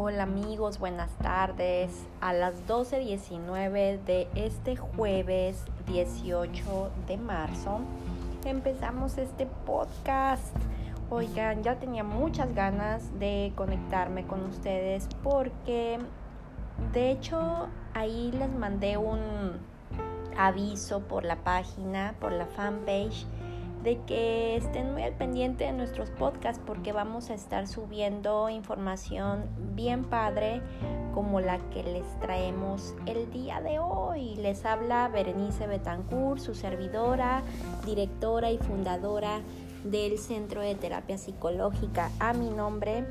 Hola 0.00 0.22
amigos, 0.22 0.78
buenas 0.78 1.10
tardes. 1.18 2.06
A 2.20 2.32
las 2.32 2.54
12.19 2.68 3.98
de 4.04 4.28
este 4.36 4.76
jueves 4.76 5.64
18 5.88 6.90
de 7.08 7.16
marzo 7.16 7.80
empezamos 8.44 9.18
este 9.18 9.46
podcast. 9.66 10.54
Oigan, 11.10 11.64
ya 11.64 11.80
tenía 11.80 12.04
muchas 12.04 12.54
ganas 12.54 13.18
de 13.18 13.52
conectarme 13.56 14.24
con 14.24 14.44
ustedes 14.44 15.08
porque 15.24 15.98
de 16.92 17.10
hecho 17.10 17.66
ahí 17.92 18.30
les 18.38 18.52
mandé 18.54 18.98
un 18.98 19.18
aviso 20.36 21.00
por 21.00 21.24
la 21.24 21.42
página, 21.42 22.14
por 22.20 22.30
la 22.30 22.46
fanpage 22.46 23.26
de 23.82 24.00
que 24.06 24.56
estén 24.56 24.92
muy 24.92 25.02
al 25.02 25.14
pendiente 25.14 25.64
de 25.64 25.72
nuestros 25.72 26.10
podcasts 26.10 26.60
porque 26.64 26.92
vamos 26.92 27.30
a 27.30 27.34
estar 27.34 27.66
subiendo 27.66 28.48
información 28.48 29.46
bien 29.74 30.04
padre 30.04 30.60
como 31.14 31.40
la 31.40 31.58
que 31.70 31.82
les 31.82 32.06
traemos 32.20 32.94
el 33.06 33.30
día 33.30 33.60
de 33.60 33.78
hoy. 33.78 34.36
Les 34.36 34.64
habla 34.64 35.08
Berenice 35.08 35.66
Betancourt, 35.66 36.40
su 36.40 36.54
servidora, 36.54 37.42
directora 37.84 38.50
y 38.50 38.58
fundadora 38.58 39.40
del 39.84 40.18
Centro 40.18 40.60
de 40.60 40.74
Terapia 40.74 41.18
Psicológica 41.18 42.10
a 42.18 42.32
mi 42.32 42.50
nombre. 42.50 43.04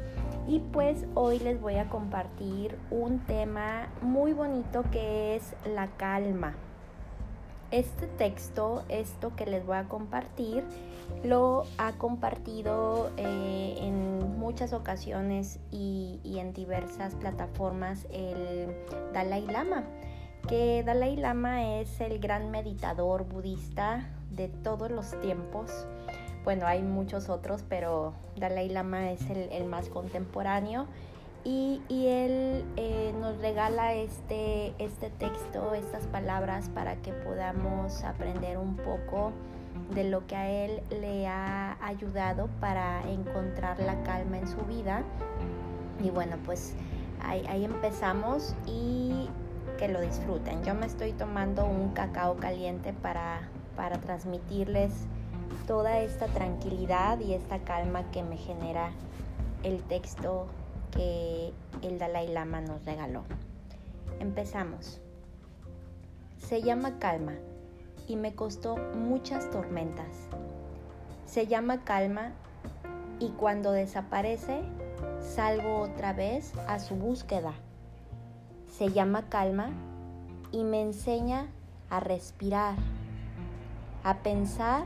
Y 0.48 0.60
pues 0.60 1.06
hoy 1.14 1.40
les 1.40 1.60
voy 1.60 1.76
a 1.76 1.90
compartir 1.90 2.78
un 2.90 3.20
tema 3.20 3.90
muy 4.02 4.32
bonito 4.34 4.84
que 4.92 5.36
es 5.36 5.56
la 5.66 5.88
calma. 5.98 6.56
Este 7.70 8.08
texto, 8.08 8.86
esto 8.88 9.36
que 9.36 9.46
les 9.46 9.66
voy 9.66 9.76
a 9.76 9.84
compartir, 9.90 10.64
lo 11.26 11.66
ha 11.78 11.92
compartido 11.94 13.12
eh, 13.18 13.76
en 13.82 14.40
muchas 14.40 14.72
ocasiones 14.72 15.60
y, 15.70 16.22
en 16.24 16.54
diversas 16.54 17.16
plataformas 17.16 18.08
el 18.10 18.74
Dalai 19.14 19.46
Lama, 19.48 19.84
que 20.48 20.82
Dalai 20.86 21.18
Lama 21.18 21.80
es 21.80 22.00
el 22.00 22.20
gran 22.20 22.52
meditador 22.52 23.26
budista 23.26 24.08
de 24.32 24.48
todos 24.48 24.90
los 24.90 25.20
tiempos. 25.20 25.88
Bueno, 26.46 26.68
hay 26.68 26.82
muchos 26.82 27.28
otros, 27.28 27.66
pero 27.68 28.14
Dalai 28.38 28.70
Lama 28.70 29.12
es 29.12 29.30
el 29.30 29.66
más 29.66 29.90
contemporáneo 29.90 30.88
y, 31.48 32.08
él 32.08 32.66
eh, 32.76 33.14
nos 33.22 33.38
regala 33.38 33.94
este, 33.94 34.74
este 34.80 35.10
texto, 35.10 35.74
estas 35.74 36.06
palabras 36.08 36.70
para 36.70 36.98
que 36.98 37.14
podamos 37.14 38.04
aprender 38.04 38.58
un 38.58 38.76
poco 38.76 39.32
de 39.96 40.04
lo 40.04 40.28
que 40.28 40.36
a 40.36 40.50
él 40.50 40.82
le 40.90 41.26
ha 41.26 41.78
ayudado 41.86 42.50
para 42.60 43.02
encontrar 43.10 43.80
la 43.80 44.04
calma 44.04 44.40
en 44.40 44.48
su 44.48 44.58
vida. 44.64 45.04
Y 46.04 46.10
bueno, 46.10 46.36
pues 46.46 46.74
ahí, 47.24 47.46
ahí 47.48 47.64
empezamos 47.64 48.54
y 48.66 49.30
que 49.78 49.88
lo 49.88 50.02
disfruten. 50.02 50.66
Yo 50.66 50.74
me 50.76 50.86
estoy 50.86 51.14
tomando 51.14 51.66
un 51.66 51.94
cacao 51.94 52.36
caliente 52.36 52.92
para, 52.92 53.48
para 53.78 53.98
transmitirles 54.00 54.92
toda 55.66 56.00
esta 56.00 56.26
tranquilidad 56.26 57.20
y 57.22 57.34
esta 57.34 57.60
calma 57.60 58.04
que 58.12 58.22
me 58.22 58.36
genera 58.36 58.92
el 59.64 59.82
texto 59.84 60.48
que 60.98 61.54
el 61.84 62.00
Dalai 62.00 62.28
Lama 62.28 62.60
nos 62.60 62.84
regaló. 62.84 63.24
Empezamos. 64.20 65.00
Se 66.40 66.62
llama 66.62 66.98
calma 67.00 67.36
y 68.08 68.16
me 68.16 68.34
costó 68.34 68.78
muchas 68.78 69.50
tormentas. 69.52 70.08
Se 71.26 71.46
llama 71.46 71.84
calma 71.84 72.32
y 73.20 73.30
cuando 73.30 73.72
desaparece 73.72 74.62
salgo 75.22 75.80
otra 75.82 76.14
vez 76.14 76.54
a 76.68 76.80
su 76.80 76.96
búsqueda. 76.96 77.54
Se 78.72 78.92
llama 78.92 79.30
calma 79.30 79.70
y 80.52 80.64
me 80.64 80.82
enseña 80.82 81.48
a 81.90 82.00
respirar, 82.00 82.76
a 84.04 84.18
pensar 84.18 84.86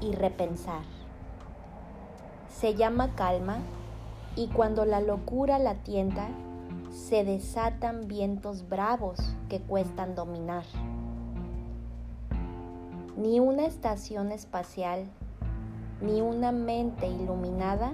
y 0.00 0.12
repensar. 0.12 0.82
Se 2.50 2.74
llama 2.74 3.14
calma 3.14 3.58
y 4.34 4.48
cuando 4.48 4.84
la 4.84 5.00
locura 5.00 5.58
la 5.58 5.74
tienta, 5.74 6.28
se 6.90 7.24
desatan 7.24 8.08
vientos 8.08 8.68
bravos 8.68 9.18
que 9.48 9.60
cuestan 9.60 10.14
dominar. 10.14 10.64
Ni 13.16 13.40
una 13.40 13.66
estación 13.66 14.32
espacial, 14.32 15.04
ni 16.00 16.20
una 16.20 16.50
mente 16.52 17.06
iluminada 17.06 17.92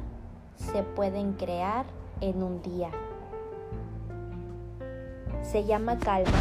se 0.56 0.82
pueden 0.82 1.32
crear 1.34 1.86
en 2.20 2.42
un 2.42 2.62
día. 2.62 2.90
Se 5.42 5.64
llama 5.64 5.98
calma 5.98 6.40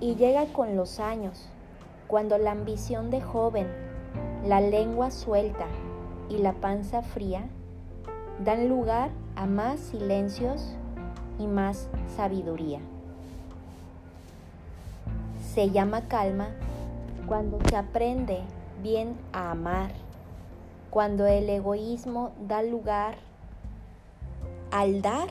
y 0.00 0.14
llega 0.14 0.46
con 0.46 0.76
los 0.76 1.00
años, 1.00 1.48
cuando 2.06 2.38
la 2.38 2.52
ambición 2.52 3.10
de 3.10 3.20
joven, 3.20 3.66
la 4.44 4.60
lengua 4.60 5.10
suelta 5.10 5.66
y 6.28 6.38
la 6.38 6.52
panza 6.52 7.02
fría 7.02 7.48
dan 8.40 8.68
lugar 8.68 9.10
a 9.36 9.46
más 9.46 9.80
silencios 9.80 10.74
y 11.38 11.46
más 11.46 11.88
sabiduría. 12.16 12.80
Se 15.54 15.70
llama 15.70 16.08
calma 16.08 16.48
cuando 17.26 17.58
se 17.68 17.76
aprende 17.76 18.40
bien 18.82 19.16
a 19.32 19.50
amar, 19.50 19.92
cuando 20.90 21.26
el 21.26 21.48
egoísmo 21.48 22.32
da 22.48 22.62
lugar 22.62 23.16
al 24.70 25.02
dar 25.02 25.28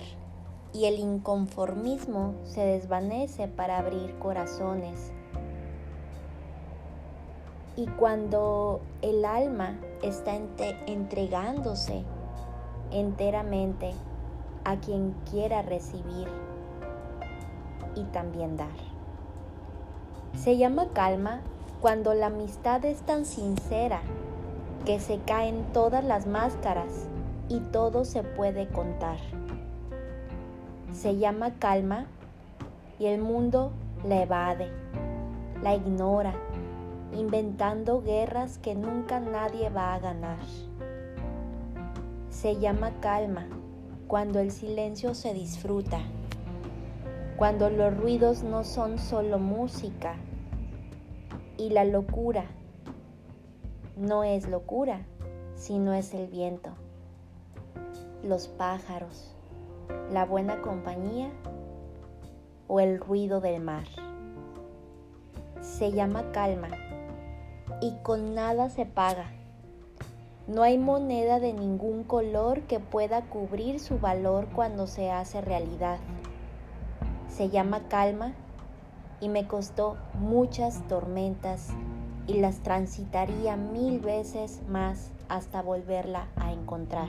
y 0.74 0.86
el 0.86 1.00
inconformismo 1.00 2.36
se 2.44 2.62
desvanece 2.62 3.48
para 3.48 3.80
abrir 3.80 4.18
corazones. 4.20 5.12
Y 7.76 7.88
cuando 7.88 8.82
el 9.02 9.26
alma 9.26 9.80
está 10.02 10.36
entregándose 10.88 12.04
enteramente 12.92 13.94
a 14.64 14.78
quien 14.78 15.16
quiera 15.30 15.62
recibir 15.62 16.28
y 17.96 18.04
también 18.06 18.58
dar. 18.58 18.70
Se 20.36 20.58
llama 20.58 20.88
calma 20.94 21.42
cuando 21.82 22.14
la 22.14 22.28
amistad 22.28 22.86
es 22.86 23.02
tan 23.02 23.26
sincera 23.26 24.02
que 24.86 25.00
se 25.00 25.20
caen 25.20 25.66
todas 25.74 26.04
las 26.04 26.26
máscaras 26.26 27.08
y 27.50 27.60
todo 27.60 28.06
se 28.06 28.24
puede 28.24 28.68
contar. 28.68 29.18
Se 30.94 31.18
llama 31.18 31.56
calma 31.60 32.06
y 33.00 33.08
el 33.08 33.22
mundo 33.22 33.72
la 34.04 34.22
evade, 34.22 34.70
la 35.62 35.76
ignora, 35.76 36.34
inventando 37.14 38.02
guerras 38.02 38.58
que 38.58 38.76
nunca 38.76 39.20
nadie 39.20 39.70
va 39.70 39.94
a 39.94 40.00
ganar. 40.00 40.40
Se 42.32 42.56
llama 42.56 42.94
calma 43.02 43.46
cuando 44.08 44.40
el 44.40 44.52
silencio 44.52 45.14
se 45.14 45.34
disfruta, 45.34 46.00
cuando 47.36 47.70
los 47.70 47.96
ruidos 47.96 48.42
no 48.42 48.64
son 48.64 48.98
solo 48.98 49.38
música 49.38 50.16
y 51.58 51.70
la 51.70 51.84
locura 51.84 52.46
no 53.98 54.24
es 54.24 54.48
locura, 54.48 55.02
sino 55.56 55.94
es 55.94 56.14
el 56.14 56.28
viento, 56.28 56.72
los 58.24 58.48
pájaros, 58.48 59.36
la 60.10 60.26
buena 60.26 60.62
compañía 60.62 61.30
o 62.68 62.80
el 62.80 62.98
ruido 62.98 63.42
del 63.42 63.62
mar. 63.62 63.86
Se 65.60 65.92
llama 65.92 66.32
calma 66.32 66.70
y 67.82 67.94
con 68.04 68.34
nada 68.34 68.70
se 68.70 68.86
paga 68.86 69.41
no 70.52 70.64
hay 70.64 70.78
moneda 70.78 71.40
de 71.40 71.54
ningún 71.54 72.04
color 72.04 72.64
que 72.64 72.82
pueda 72.82 73.22
cubrir 73.22 73.80
su 73.80 74.00
valor 74.00 74.48
cuando 74.54 74.86
se 74.86 75.10
hace 75.10 75.40
realidad. 75.40 75.98
Se 77.30 77.50
llama 77.50 77.88
calma 77.88 78.34
y 79.22 79.30
me 79.30 79.48
costó 79.48 79.96
muchas 80.20 80.86
tormentas 80.90 81.70
y 82.28 82.42
las 82.42 82.58
transitaría 82.60 83.56
mil 83.56 84.02
veces 84.02 84.62
más 84.68 85.12
hasta 85.30 85.62
volverla 85.62 86.28
a 86.36 86.52
encontrar. 86.52 87.08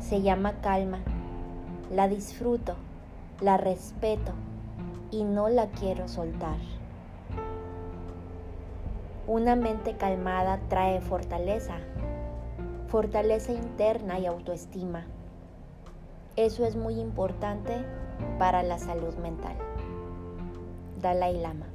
Se 0.00 0.22
llama 0.22 0.62
calma, 0.62 1.00
la 1.94 2.08
disfruto, 2.08 2.74
la 3.42 3.58
respeto 3.58 4.32
y 5.10 5.24
no 5.24 5.50
la 5.50 5.66
quiero 5.66 6.08
soltar. 6.08 6.56
Una 9.26 9.56
mente 9.56 9.94
calmada 9.98 10.58
trae 10.70 11.02
fortaleza, 11.02 11.74
fortaleza 12.88 13.52
interna 13.52 14.18
y 14.18 14.26
autoestima. 14.26 15.04
Eso 16.36 16.64
es 16.64 16.74
muy 16.74 16.98
importante 16.98 17.84
para 18.38 18.62
la 18.62 18.78
salud 18.78 19.14
mental. 19.16 19.54
Dalai 21.00 21.38
Lama. 21.38 21.66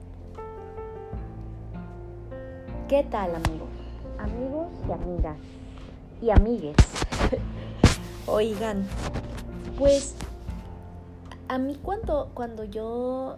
¿Qué 2.87 3.03
tal 3.03 3.35
amigos? 3.35 3.69
Amigos 4.17 4.67
y 4.87 4.91
amigas. 4.91 5.37
Y 6.21 6.29
amigues. 6.29 6.75
Oigan, 8.27 8.87
Pues 9.77 10.15
a 11.47 11.57
mí 11.57 11.77
cuando, 11.81 12.29
cuando 12.33 12.63
yo 12.63 13.35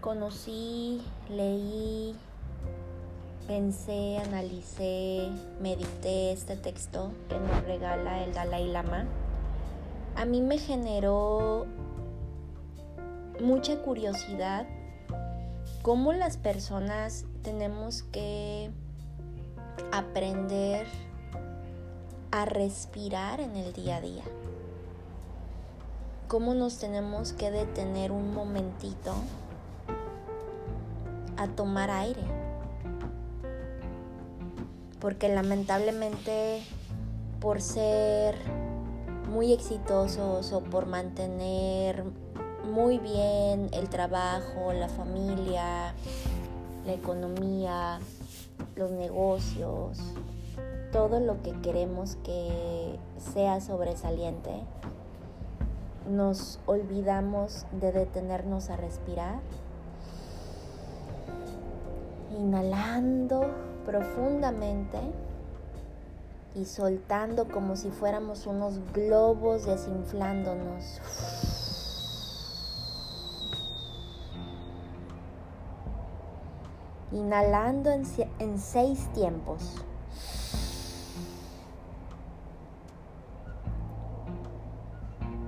conocí, 0.00 1.02
leí, 1.28 2.14
pensé, 3.46 4.18
analicé, 4.18 5.28
medité 5.60 6.32
este 6.32 6.56
texto 6.56 7.12
que 7.28 7.38
nos 7.38 7.64
regala 7.64 8.24
el 8.24 8.32
Dalai 8.32 8.68
Lama, 8.68 9.06
a 10.16 10.24
mí 10.24 10.40
me 10.40 10.58
generó 10.58 11.66
mucha 13.40 13.82
curiosidad 13.82 14.66
cómo 15.82 16.12
las 16.12 16.36
personas 16.36 17.26
tenemos 17.42 18.04
que 18.04 18.70
aprender 19.92 20.86
a 22.30 22.44
respirar 22.46 23.40
en 23.40 23.56
el 23.56 23.72
día 23.72 23.96
a 23.96 24.00
día. 24.00 24.24
Cómo 26.28 26.54
nos 26.54 26.78
tenemos 26.78 27.32
que 27.32 27.50
detener 27.50 28.10
un 28.10 28.34
momentito 28.34 29.14
a 31.36 31.46
tomar 31.48 31.90
aire. 31.90 32.43
Porque 35.04 35.28
lamentablemente 35.28 36.62
por 37.38 37.60
ser 37.60 38.36
muy 39.30 39.52
exitosos 39.52 40.50
o 40.54 40.62
por 40.62 40.86
mantener 40.86 42.04
muy 42.72 42.96
bien 42.96 43.68
el 43.74 43.90
trabajo, 43.90 44.72
la 44.72 44.88
familia, 44.88 45.92
la 46.86 46.92
economía, 46.94 47.98
los 48.76 48.92
negocios, 48.92 49.98
todo 50.90 51.20
lo 51.20 51.42
que 51.42 51.52
queremos 51.60 52.16
que 52.24 52.98
sea 53.34 53.60
sobresaliente, 53.60 54.52
nos 56.10 56.60
olvidamos 56.64 57.66
de 57.78 57.92
detenernos 57.92 58.70
a 58.70 58.76
respirar, 58.76 59.40
inhalando 62.38 63.73
profundamente 63.84 64.98
y 66.54 66.64
soltando 66.66 67.48
como 67.48 67.76
si 67.76 67.90
fuéramos 67.90 68.46
unos 68.46 68.80
globos 68.92 69.66
desinflándonos. 69.66 71.00
Inhalando 77.10 77.90
en, 77.90 78.58
seis 78.58 79.08
tiempos. 79.12 79.76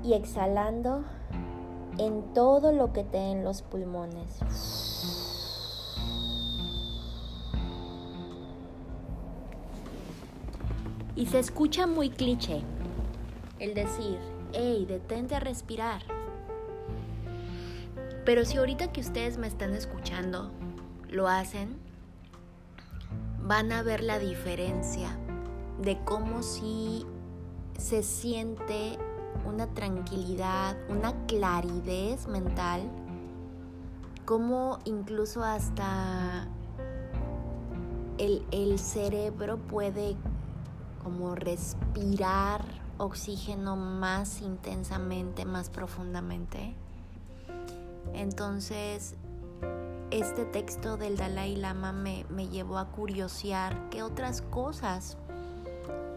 Y 0.05 0.15
exhalando 0.15 1.05
en 1.99 2.33
todo 2.35 2.71
lo 2.71 2.93
que 2.93 3.03
te 3.03 3.19
en 3.19 3.43
los 3.43 3.63
pulmones. 3.63 4.86
Y 11.17 11.27
se 11.27 11.39
escucha 11.39 11.87
muy 11.87 12.11
cliché 12.11 12.63
el 13.59 13.73
decir, 13.73 14.19
hey, 14.53 14.85
detente 14.87 15.35
a 15.35 15.41
respirar. 15.41 16.03
Pero 18.27 18.45
si 18.45 18.59
ahorita 18.59 18.93
que 18.93 19.01
ustedes 19.01 19.39
me 19.39 19.47
están 19.47 19.73
escuchando 19.73 20.51
lo 21.09 21.27
hacen, 21.27 21.79
van 23.41 23.73
a 23.73 23.83
ver 23.83 24.03
la 24.03 24.19
diferencia 24.19 25.17
de 25.81 25.99
cómo 26.05 26.43
si 26.43 27.07
se 27.79 28.03
siente 28.03 28.99
una 29.47 29.69
tranquilidad, 29.69 30.77
una 30.91 31.15
claridad 31.27 32.19
mental, 32.29 32.83
como 34.27 34.81
incluso 34.85 35.45
hasta 35.45 36.49
el, 38.19 38.45
el 38.51 38.79
cerebro 38.79 39.59
puede 39.59 40.17
como 41.07 41.37
respirar 41.37 42.65
oxígeno 42.99 43.77
más 43.77 44.43
intensamente, 44.43 45.45
más 45.45 45.71
profundamente. 45.71 46.75
Entonces, 48.13 49.15
este 50.11 50.45
texto 50.47 50.97
del 50.97 51.17
Dalai 51.17 51.55
Lama 51.55 51.93
me, 51.93 52.27
me 52.29 52.49
llevó 52.49 52.77
a 52.79 52.91
curiosear 52.91 53.89
qué 53.89 54.03
otras 54.03 54.43
cosas 54.43 55.17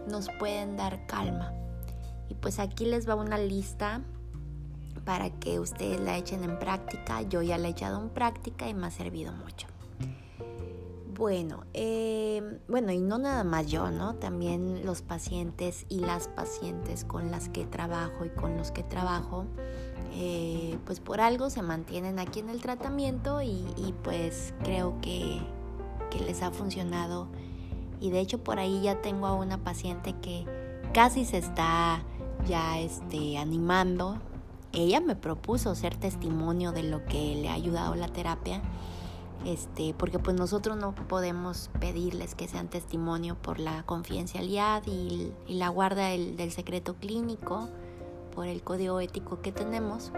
nos 0.07 0.27
pueden 0.39 0.75
dar 0.75 1.05
calma. 1.05 1.53
Y 2.27 2.33
pues 2.33 2.57
aquí 2.57 2.85
les 2.85 3.07
va 3.07 3.13
una 3.13 3.37
lista 3.37 4.01
para 5.05 5.29
que 5.29 5.59
ustedes 5.59 5.99
la 5.99 6.17
echen 6.17 6.43
en 6.43 6.57
práctica. 6.57 7.21
Yo 7.21 7.43
ya 7.43 7.59
la 7.59 7.67
he 7.67 7.71
echado 7.71 8.01
en 8.01 8.09
práctica 8.09 8.67
y 8.67 8.73
me 8.73 8.87
ha 8.87 8.91
servido 8.91 9.33
mucho. 9.33 9.67
Bueno, 11.19 11.65
eh, 11.73 12.61
bueno, 12.69 12.93
y 12.93 13.01
no 13.01 13.17
nada 13.17 13.43
más 13.43 13.67
yo, 13.67 13.91
¿no? 13.91 14.15
También 14.15 14.85
los 14.85 15.01
pacientes 15.01 15.85
y 15.89 15.99
las 15.99 16.29
pacientes 16.29 17.03
con 17.03 17.29
las 17.29 17.49
que 17.49 17.65
trabajo 17.65 18.23
y 18.23 18.29
con 18.29 18.55
los 18.55 18.71
que 18.71 18.83
trabajo, 18.83 19.43
eh, 20.13 20.77
pues 20.85 21.01
por 21.01 21.19
algo 21.19 21.49
se 21.49 21.61
mantienen 21.61 22.19
aquí 22.19 22.39
en 22.39 22.47
el 22.47 22.61
tratamiento 22.61 23.41
y, 23.41 23.93
pues 24.01 24.53
creo 24.63 24.95
que, 25.01 25.41
que, 26.09 26.21
les 26.21 26.41
ha 26.41 26.51
funcionado. 26.51 27.27
Y 27.99 28.11
de 28.11 28.21
hecho 28.21 28.41
por 28.41 28.57
ahí 28.57 28.79
ya 28.81 29.01
tengo 29.01 29.27
a 29.27 29.33
una 29.33 29.57
paciente 29.57 30.15
que 30.21 30.45
casi 30.93 31.25
se 31.25 31.39
está 31.39 32.01
ya 32.47 32.79
este, 32.79 33.37
animando. 33.37 34.19
Ella 34.71 35.01
me 35.01 35.17
propuso 35.17 35.75
ser 35.75 35.97
testimonio 35.97 36.71
de 36.71 36.83
lo 36.83 37.03
que 37.03 37.35
le 37.35 37.49
ha 37.49 37.55
ayudado 37.55 37.95
la 37.95 38.07
terapia 38.07 38.61
este, 39.45 39.93
porque 39.93 40.19
pues 40.19 40.35
nosotros 40.37 40.77
no 40.77 40.93
podemos 40.93 41.69
pedirles 41.79 42.35
que 42.35 42.47
sean 42.47 42.67
testimonio 42.67 43.35
por 43.35 43.59
la 43.59 43.83
confidencialidad 43.83 44.83
y, 44.85 45.31
la 45.47 45.69
guarda 45.69 46.07
del, 46.07 46.51
secreto 46.51 46.95
clínico, 46.95 47.69
por 48.35 48.47
el 48.47 48.61
código 48.61 48.99
ético 48.99 49.41
que 49.41 49.51
tenemos, 49.51 50.11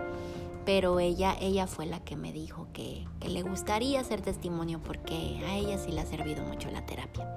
pero 0.66 1.00
ella, 1.00 1.36
ella 1.40 1.68
fue 1.68 1.86
la 1.86 2.00
que 2.02 2.16
me 2.16 2.32
dijo 2.32 2.68
que, 2.74 3.08
que 3.20 3.30
le 3.30 3.42
gustaría 3.42 4.04
ser 4.04 4.22
testimonio 4.22 4.80
porque 4.84 5.44
a 5.48 5.56
ella 5.56 5.78
sí 5.78 5.92
le 5.92 6.02
ha 6.02 6.06
servido 6.06 6.44
mucho 6.44 6.70
la 6.70 6.86
terapia. 6.86 7.28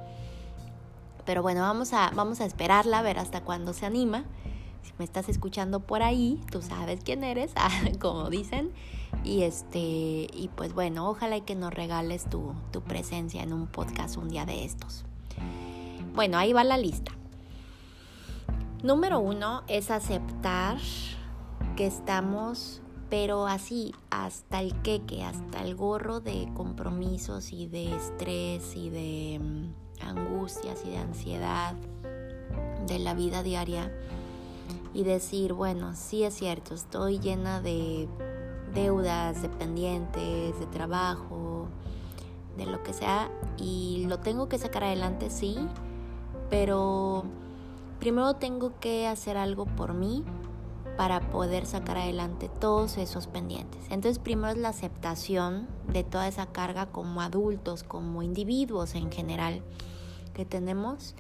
Pero 1.24 1.42
bueno, 1.42 1.62
vamos 1.62 1.92
a, 1.92 2.10
vamos 2.14 2.40
a 2.40 2.44
esperarla, 2.44 2.98
a 2.98 3.02
ver 3.02 3.18
hasta 3.18 3.42
cuándo 3.42 3.72
se 3.72 3.86
anima. 3.86 4.24
Si 4.84 4.92
me 4.98 5.04
estás 5.04 5.28
escuchando 5.28 5.80
por 5.80 6.02
ahí, 6.02 6.40
tú 6.50 6.60
sabes 6.60 7.00
quién 7.02 7.24
eres, 7.24 7.52
como 8.00 8.28
dicen. 8.28 8.70
Y 9.24 9.42
este, 9.42 9.78
y 9.78 10.50
pues 10.54 10.74
bueno, 10.74 11.08
ojalá 11.08 11.38
y 11.38 11.40
que 11.40 11.54
nos 11.54 11.72
regales 11.72 12.28
tu, 12.28 12.52
tu 12.70 12.82
presencia 12.82 13.42
en 13.42 13.52
un 13.52 13.66
podcast 13.66 14.16
un 14.16 14.28
día 14.28 14.44
de 14.44 14.64
estos. 14.64 15.04
Bueno, 16.14 16.36
ahí 16.36 16.52
va 16.52 16.64
la 16.64 16.76
lista. 16.76 17.12
Número 18.82 19.18
uno 19.18 19.62
es 19.66 19.90
aceptar 19.90 20.76
que 21.74 21.86
estamos, 21.86 22.82
pero 23.08 23.46
así, 23.46 23.94
hasta 24.10 24.60
el 24.60 24.80
queque, 24.82 25.24
hasta 25.24 25.62
el 25.62 25.74
gorro 25.74 26.20
de 26.20 26.48
compromisos 26.54 27.52
y 27.52 27.66
de 27.66 27.96
estrés 27.96 28.76
y 28.76 28.90
de 28.90 29.40
mm, 29.40 30.06
angustias 30.06 30.82
y 30.84 30.90
de 30.90 30.98
ansiedad 30.98 31.74
de 32.86 32.98
la 32.98 33.14
vida 33.14 33.42
diaria 33.42 33.90
y 34.94 35.02
decir, 35.02 35.52
bueno, 35.52 35.94
sí 35.94 36.22
es 36.24 36.34
cierto, 36.34 36.72
estoy 36.72 37.18
llena 37.18 37.60
de 37.60 38.08
deudas, 38.72 39.42
de 39.42 39.48
pendientes, 39.48 40.58
de 40.58 40.66
trabajo, 40.66 41.66
de 42.56 42.66
lo 42.66 42.82
que 42.82 42.92
sea, 42.92 43.30
y 43.58 44.06
lo 44.08 44.20
tengo 44.20 44.48
que 44.48 44.56
sacar 44.56 44.84
adelante, 44.84 45.28
sí, 45.30 45.58
pero 46.48 47.24
primero 47.98 48.34
tengo 48.34 48.78
que 48.78 49.06
hacer 49.08 49.36
algo 49.36 49.66
por 49.66 49.94
mí 49.94 50.24
para 50.96 51.20
poder 51.30 51.66
sacar 51.66 51.98
adelante 51.98 52.48
todos 52.48 52.98
esos 52.98 53.26
pendientes. 53.26 53.82
Entonces 53.90 54.18
primero 54.18 54.52
es 54.52 54.58
la 54.58 54.68
aceptación 54.68 55.66
de 55.88 56.04
toda 56.04 56.28
esa 56.28 56.46
carga 56.46 56.86
como 56.86 57.20
adultos, 57.20 57.82
como 57.82 58.22
individuos 58.22 58.94
en 58.94 59.10
general 59.10 59.62
que 60.34 60.44
tenemos. 60.44 61.14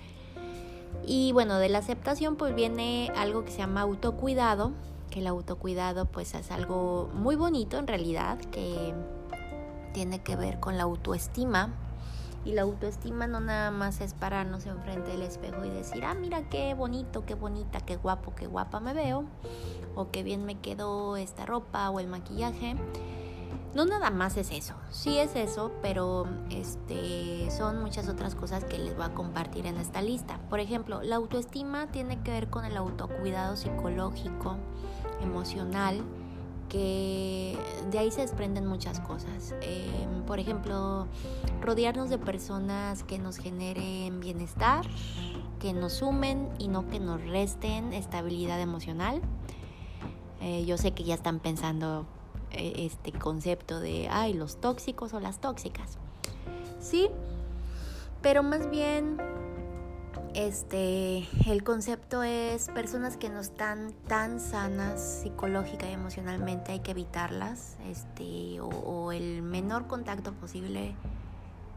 Y 1.06 1.32
bueno, 1.32 1.58
de 1.58 1.68
la 1.68 1.78
aceptación 1.78 2.36
pues 2.36 2.54
viene 2.54 3.10
algo 3.16 3.44
que 3.44 3.50
se 3.50 3.58
llama 3.58 3.82
autocuidado, 3.82 4.72
que 5.10 5.20
el 5.20 5.26
autocuidado 5.26 6.06
pues 6.06 6.34
es 6.34 6.50
algo 6.50 7.10
muy 7.14 7.36
bonito 7.36 7.78
en 7.78 7.86
realidad, 7.86 8.38
que 8.38 8.94
tiene 9.92 10.20
que 10.20 10.36
ver 10.36 10.60
con 10.60 10.76
la 10.76 10.84
autoestima. 10.84 11.72
Y 12.44 12.52
la 12.52 12.62
autoestima 12.62 13.26
no 13.26 13.40
nada 13.40 13.70
más 13.70 14.02
es 14.02 14.12
pararnos 14.12 14.66
enfrente 14.66 15.12
del 15.12 15.22
espejo 15.22 15.64
y 15.64 15.70
decir, 15.70 16.04
ah, 16.04 16.12
mira 16.12 16.48
qué 16.50 16.74
bonito, 16.74 17.24
qué 17.24 17.34
bonita, 17.34 17.80
qué 17.80 17.96
guapo, 17.96 18.34
qué 18.34 18.46
guapa 18.46 18.80
me 18.80 18.92
veo, 18.92 19.24
o 19.94 20.10
qué 20.10 20.22
bien 20.22 20.44
me 20.44 20.58
quedó 20.58 21.16
esta 21.16 21.46
ropa 21.46 21.88
o 21.88 22.00
el 22.00 22.06
maquillaje. 22.06 22.76
No 23.74 23.84
nada 23.84 24.10
más 24.10 24.36
es 24.36 24.52
eso, 24.52 24.74
sí 24.90 25.18
es 25.18 25.34
eso, 25.34 25.72
pero 25.82 26.26
este, 26.48 27.50
son 27.50 27.82
muchas 27.82 28.08
otras 28.08 28.36
cosas 28.36 28.64
que 28.64 28.78
les 28.78 28.94
voy 28.94 29.04
a 29.04 29.14
compartir 29.14 29.66
en 29.66 29.78
esta 29.78 30.00
lista. 30.00 30.38
Por 30.48 30.60
ejemplo, 30.60 31.02
la 31.02 31.16
autoestima 31.16 31.88
tiene 31.88 32.22
que 32.22 32.30
ver 32.30 32.48
con 32.48 32.64
el 32.64 32.76
autocuidado 32.76 33.56
psicológico, 33.56 34.56
emocional 35.22 36.02
que 36.68 37.58
de 37.90 37.98
ahí 37.98 38.10
se 38.10 38.22
desprenden 38.22 38.66
muchas 38.66 39.00
cosas. 39.00 39.54
Em, 39.60 40.22
por 40.24 40.38
ejemplo, 40.38 41.06
rodearnos 41.60 42.10
de 42.10 42.18
personas 42.18 43.02
que 43.04 43.18
nos 43.18 43.36
generen 43.36 44.20
bienestar, 44.20 44.84
que 45.60 45.72
nos 45.72 45.94
sumen 45.94 46.48
y 46.58 46.68
no 46.68 46.88
que 46.88 47.00
nos 47.00 47.22
resten 47.22 47.92
estabilidad 47.92 48.60
emocional. 48.60 49.20
Eh, 50.40 50.64
yo 50.64 50.76
sé 50.78 50.92
que 50.92 51.04
ya 51.04 51.14
están 51.14 51.38
pensando 51.38 52.06
este 52.56 53.12
concepto 53.12 53.80
de, 53.80 54.08
ay, 54.10 54.34
los 54.34 54.60
tóxicos 54.60 55.14
o 55.14 55.20
las 55.20 55.40
tóxicas. 55.40 55.98
Sí, 56.80 57.08
pero 58.22 58.42
más 58.42 58.70
bien 58.70 59.18
este, 60.34 61.28
el 61.46 61.62
concepto 61.62 62.24
es 62.24 62.66
personas 62.68 63.16
que 63.16 63.28
no 63.30 63.38
están 63.38 63.92
tan 64.08 64.40
sanas 64.40 65.20
psicológica 65.22 65.88
y 65.88 65.92
emocionalmente, 65.92 66.72
hay 66.72 66.80
que 66.80 66.90
evitarlas, 66.90 67.76
este, 67.88 68.60
o, 68.60 69.12
el 69.12 69.42
menor 69.42 69.86
contacto 69.86 70.32
posible, 70.32 70.96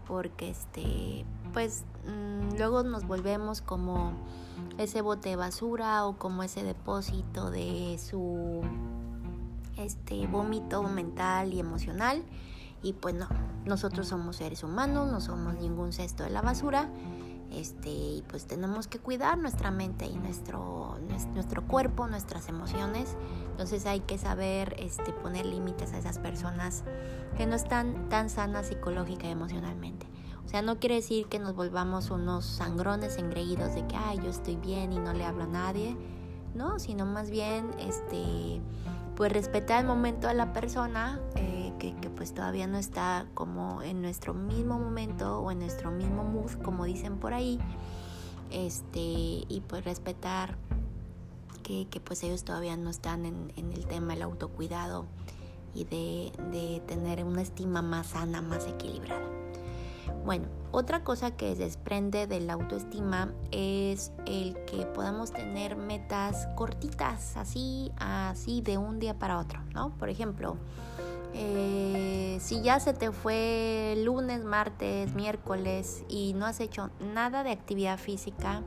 porque 0.08 0.50
este, 0.50 1.24
pues 1.54 1.84
mm, 2.08 2.58
luego 2.58 2.82
nos 2.82 3.06
volvemos 3.06 3.62
como 3.62 4.14
ese 4.80 5.02
bote 5.02 5.30
de 5.30 5.36
basura 5.36 6.06
o 6.08 6.18
como 6.18 6.42
ese 6.42 6.64
depósito 6.64 7.52
de 7.52 8.00
su 8.00 8.64
este 9.78 10.28
vómito 10.28 10.84
mental 10.84 11.54
y 11.54 11.60
emocional 11.60 12.24
y 12.84 12.94
pues 12.94 13.16
no, 13.16 13.28
nosotros 13.66 14.08
somos 14.08 14.38
seres 14.38 14.64
humanos, 14.64 15.12
no 15.12 15.22
somos 15.22 15.56
ningún 15.56 15.94
cesto 15.94 16.24
de 16.24 16.30
la 16.30 16.42
basura 16.42 16.90
este, 17.52 17.90
y 17.90 18.24
pues 18.28 18.46
tenemos 18.46 18.88
que 18.88 19.00
cuidar 19.00 19.38
nuestra 19.38 19.72
mente 19.72 20.06
y 20.06 20.16
nuestro, 20.18 20.98
nuestro 21.34 21.66
cuerpo, 21.66 22.08
nuestras 22.08 22.50
emociones. 22.50 23.16
Entonces 23.52 23.86
hay 23.86 24.02
que 24.02 24.18
saber 24.18 24.76
este, 24.80 25.14
poner 25.14 25.46
límites 25.46 25.94
a 25.94 25.98
esas 25.98 26.20
personas 26.20 26.84
que 27.38 27.46
no 27.46 27.56
están 27.56 28.10
tan 28.10 28.30
sanas 28.30 28.68
psicológica 28.68 29.28
y 29.28 29.32
emocionalmente. 29.32 30.06
O 30.46 30.50
sea, 30.50 30.62
no 30.62 30.80
quiere 30.80 30.96
decir 30.96 31.28
que 31.28 31.40
nos 31.40 31.56
volvamos 31.56 32.10
unos 32.10 32.46
sangrones 32.46 33.18
engreídos 33.18 33.76
de 33.76 33.86
que, 33.88 33.96
ay, 33.96 34.18
yo 34.18 34.30
estoy 34.30 34.56
bien 34.56 34.94
y 34.94 35.00
no 35.00 35.14
le 35.14 35.26
hablo 35.26 35.44
a 35.44 35.48
nadie, 35.48 35.98
¿no? 36.54 36.80
Sino 36.80 37.06
más 37.06 37.30
bien, 37.30 37.72
este, 37.80 38.62
pues 39.18 39.34
respetar 39.34 39.82
el 39.82 39.88
momento 39.88 40.28
de 40.28 40.36
la 40.36 40.54
persona. 40.54 41.20
Eh, 41.36 41.74
que, 41.80 41.94
pues 42.10 42.34
todavía 42.34 42.66
no 42.68 42.78
está 42.78 43.28
como 43.34 43.82
en 43.84 44.02
nuestro 44.02 44.34
mismo 44.34 44.80
momento 44.80 45.42
o 45.42 45.52
en 45.52 45.60
nuestro 45.60 45.92
mismo 45.92 46.24
mood, 46.24 46.52
como 46.64 46.86
dicen 46.86 47.18
por 47.18 47.34
ahí, 47.34 47.60
este, 48.50 49.00
y 49.00 49.64
pues 49.68 49.86
respetar 49.86 50.58
que, 51.62 51.88
pues 52.04 52.24
ellos 52.24 52.44
todavía 52.44 52.78
no 52.78 52.90
están 52.90 53.26
en, 53.26 53.52
el 53.58 53.86
tema 53.86 54.14
del 54.14 54.24
autocuidado 54.24 55.06
y 55.76 55.84
de, 55.84 56.32
de 56.52 56.82
tener 56.88 57.24
una 57.26 57.42
estima 57.42 57.82
más 57.82 58.08
sana, 58.08 58.42
más 58.42 58.66
equilibrada. 58.66 59.28
Bueno, 60.26 60.48
otra 60.78 61.04
cosa 61.04 61.32
que 61.32 61.56
desprende 61.56 62.28
de 62.28 62.40
la 62.40 62.54
autoestima 62.54 63.34
es 63.50 64.12
el 64.28 64.56
que 64.66 64.86
podamos 64.86 65.32
tener 65.32 65.76
metas 65.76 66.48
cortitas, 66.56 67.36
así, 67.36 67.92
así 67.98 68.62
de 68.62 68.78
un 68.78 69.00
día 69.00 69.16
para 69.16 69.40
otro, 69.40 69.60
¿no? 69.74 69.90
Por 69.98 70.10
ejemplo, 70.10 70.56
eh, 71.34 72.38
si 72.40 72.62
ya 72.62 72.80
se 72.80 72.94
te 72.94 73.12
fue 73.12 73.96
lunes, 74.06 74.44
martes, 74.44 75.16
miércoles 75.16 76.04
y 76.10 76.34
no 76.34 76.46
has 76.46 76.60
hecho 76.60 76.92
nada 77.12 77.44
de 77.44 77.54
actividad 77.54 77.98
física, 77.98 78.62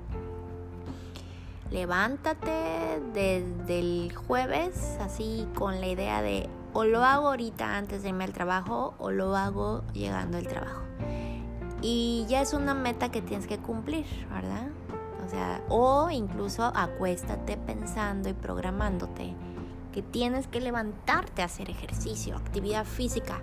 levántate 1.71 3.00
desde 3.14 3.79
el 3.79 4.17
jueves 4.17 4.97
así 5.00 5.47
con 5.55 5.81
la 5.81 5.87
idea 5.87 6.23
de 6.23 6.49
o 6.73 6.83
lo 6.83 7.05
hago 7.05 7.29
ahorita 7.29 7.76
antes 7.76 8.02
de 8.02 8.09
irme 8.09 8.25
al 8.25 8.33
trabajo 8.33 8.95
o 8.99 9.12
lo 9.12 9.37
hago 9.37 9.85
llegando 9.93 10.38
al 10.38 10.49
trabajo. 10.49 10.89
Y 11.83 12.27
ya 12.29 12.43
es 12.43 12.53
una 12.53 12.75
meta 12.75 13.11
que 13.11 13.23
tienes 13.23 13.47
que 13.47 13.59
cumplir, 13.59 14.07
¿verdad? 14.33 14.69
O 15.27 15.31
sea, 15.31 15.63
o 15.69 16.11
incluso 16.11 16.65
acuéstate 16.75 17.57
pensando 17.57 18.29
y 18.29 18.33
programándote 18.33 19.35
que 19.93 20.03
tienes 20.03 20.47
que 20.47 20.61
levantarte 20.61 21.43
a 21.43 21.47
hacer 21.47 21.71
ejercicio, 21.71 22.37
actividad 22.37 22.85
física 22.85 23.41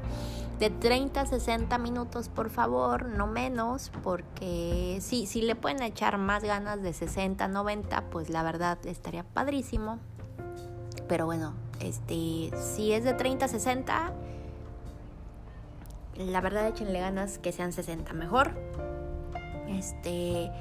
de 0.59 0.69
30 0.71 1.21
a 1.21 1.25
60 1.25 1.77
minutos, 1.77 2.29
por 2.29 2.49
favor, 2.49 3.05
no 3.05 3.27
menos, 3.27 3.91
porque 4.03 4.97
si, 5.01 5.27
si 5.27 5.41
le 5.41 5.55
pueden 5.55 5.83
echar 5.83 6.17
más 6.17 6.43
ganas 6.43 6.81
de 6.81 6.93
60, 6.93 7.47
90, 7.47 8.09
pues 8.09 8.29
la 8.29 8.41
verdad 8.41 8.77
estaría 8.85 9.23
padrísimo. 9.23 9.99
Pero 11.07 11.25
bueno, 11.25 11.53
este, 11.79 12.51
si 12.57 12.91
es 12.91 13.03
de 13.03 13.13
30 13.13 13.45
a 13.45 13.47
60, 13.47 14.13
la 16.17 16.41
verdad 16.41 16.67
échenle 16.67 16.99
ganas 16.99 17.37
que 17.39 17.51
sean 17.51 17.71
60 17.73 18.11
mejor. 18.13 18.51
Este 19.69 20.51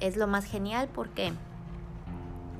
es 0.00 0.16
lo 0.16 0.26
más 0.26 0.44
genial 0.44 0.88
porque 0.92 1.32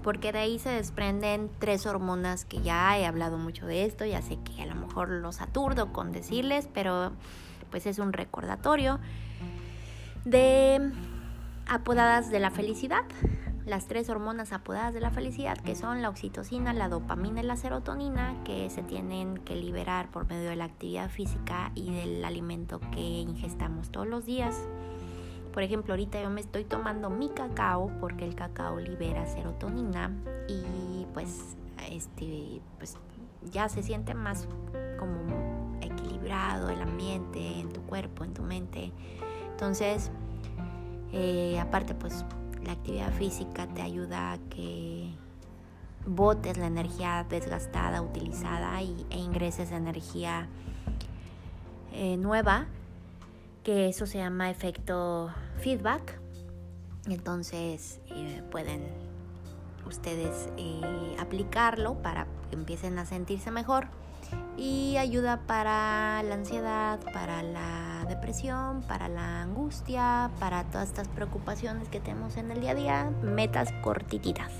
porque 0.03 0.33
de 0.33 0.39
ahí 0.39 0.59
se 0.59 0.71
desprenden 0.71 1.51
tres 1.59 1.85
hormonas 1.87 2.45
que 2.47 2.63
ya 2.63 2.99
he 2.99 3.05
hablado 3.05 3.37
mucho 3.37 3.67
de 3.67 3.85
esto, 3.85 4.05
ya 4.07 4.23
sé 4.23 4.39
que 4.39 4.63
a 4.63 4.67
lo 4.67 4.75
mejor 4.75 5.11
los 5.11 5.43
aturdo 5.43 5.93
con 5.93 6.11
decirles, 6.11 6.69
pero 6.73 7.13
pues 7.71 7.87
es 7.87 7.99
un 7.99 8.13
recordatorio 8.13 8.99
de 10.25 10.91
apodadas 11.67 12.31
de 12.31 12.41
la 12.41 12.51
felicidad, 12.51 13.05
las 13.71 13.87
tres 13.87 14.11
hormonas 14.11 14.53
apodadas 14.53 14.93
de 14.93 15.01
la 15.01 15.13
felicidad, 15.13 15.57
que 15.57 15.77
son 15.77 16.03
la 16.03 16.09
oxitocina, 16.09 16.73
la 16.73 16.89
dopamina 16.89 17.41
y 17.41 17.45
la 17.45 17.55
serotonina, 17.55 18.35
que 18.45 18.69
se 18.69 18.83
tienen 18.83 19.39
que 19.39 19.55
liberar 19.55 20.11
por 20.11 20.29
medio 20.29 20.51
de 20.51 20.57
la 20.57 20.65
actividad 20.65 21.09
física 21.09 21.71
y 21.77 21.93
del 21.93 22.25
alimento 22.25 22.81
que 22.93 23.01
ingestamos 23.01 23.91
todos 23.91 24.09
los 24.09 24.27
días. 24.27 24.61
Por 25.53 25.63
ejemplo, 25.63 25.93
ahorita 25.93 26.21
yo 26.21 26.31
me 26.31 26.41
estoy 26.41 26.65
tomando 26.65 27.11
mi 27.11 27.29
cacao 27.29 27.93
porque 28.01 28.25
el 28.25 28.35
cacao 28.35 28.81
libera 28.81 29.25
serotonina 29.27 30.11
y 30.49 31.07
pues 31.15 31.57
este 31.91 32.61
pues 32.79 32.97
ya 33.53 33.69
se 33.69 33.85
siente 33.85 34.15
más 34.15 34.49
como 34.99 35.79
equilibrado 35.81 36.71
el 36.71 36.83
ambiente 36.83 37.61
en 37.61 37.69
tu 37.69 37.83
cuerpo, 37.83 38.25
en 38.25 38.35
tu 38.35 38.43
mente. 38.43 38.93
Entonces, 39.53 40.11
eh, 41.13 41.59
aparte 41.61 41.95
pues 41.95 42.25
la 42.65 42.73
actividad 42.73 43.13
física 43.13 43.67
te 43.67 43.83
ayuda 43.83 44.33
a 44.33 44.39
que 44.51 45.11
botes 46.07 46.57
la 46.57 46.67
energía 46.67 47.27
desgastada, 47.29 48.03
utilizada 48.03 48.81
y, 48.83 49.07
e 49.11 49.19
ingreses 49.19 49.71
energía 49.73 50.49
eh, 51.93 52.17
nueva 52.17 52.67
que 53.65 53.89
eso 53.89 54.07
se 54.07 54.19
llama 54.19 54.51
efecto 54.51 55.31
feedback. 55.59 56.19
Entonces 57.07 58.01
eh, 58.07 58.43
pueden 58.51 58.83
ustedes 59.87 60.49
eh, 60.57 61.17
aplicarlo 61.19 62.01
para 62.03 62.27
que 62.49 62.57
empiecen 62.57 62.99
a 62.99 63.07
sentirse 63.07 63.51
mejor 63.51 63.89
y 64.57 64.97
ayuda 64.99 65.41
para 65.47 66.23
la 66.23 66.35
ansiedad, 66.35 67.01
para 67.13 67.43
la 67.43 68.00
depresión, 68.11 68.83
para 68.83 69.09
la 69.09 69.43
angustia, 69.43 70.31
para 70.39 70.65
todas 70.65 70.89
estas 70.89 71.09
preocupaciones 71.09 71.89
que 71.89 72.01
tenemos 72.01 72.37
en 72.37 72.51
el 72.51 72.61
día 72.61 72.73
a 72.73 72.75
día, 72.75 73.11
metas 73.23 73.73
cortititas, 73.83 74.53